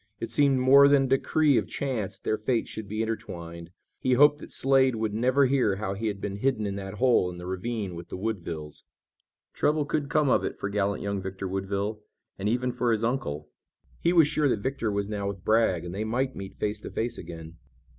It 0.19 0.31
seemed 0.31 0.57
more 0.57 0.87
than 0.87 1.03
a 1.03 1.07
decree 1.09 1.59
of 1.59 1.67
chance 1.67 2.15
that 2.17 2.23
their 2.23 2.39
fates 2.39 2.71
should 2.71 2.87
be 2.87 3.03
intertwined. 3.03 3.69
He 3.99 4.13
hoped 4.13 4.39
that 4.39 4.51
Slade 4.51 4.95
would 4.95 5.13
never 5.13 5.45
hear 5.45 5.75
how 5.75 5.93
he 5.93 6.07
had 6.07 6.19
been 6.19 6.37
hidden 6.37 6.65
in 6.65 6.75
that 6.77 6.95
hole 6.95 7.29
in 7.29 7.37
the 7.37 7.45
ravine 7.45 7.93
with 7.93 8.09
the 8.09 8.17
Woodvilles. 8.17 8.83
Trouble 9.53 9.85
could 9.85 10.09
come 10.09 10.27
of 10.27 10.43
it 10.43 10.57
for 10.57 10.69
gallant 10.69 11.03
young 11.03 11.21
Victor 11.21 11.47
Woodville, 11.47 12.01
and 12.39 12.49
even 12.49 12.71
for 12.71 12.91
his 12.91 13.03
uncle. 13.03 13.49
He 13.99 14.11
was 14.11 14.27
sure 14.27 14.49
that 14.49 14.61
Victor 14.63 14.91
was 14.91 15.07
now 15.07 15.27
with 15.27 15.45
Bragg 15.45 15.85
and 15.85 15.93
they 15.93 16.03
might 16.03 16.35
meet 16.35 16.55
face 16.55 16.81
to 16.81 16.89
face 16.89 17.19
again. 17.19 17.57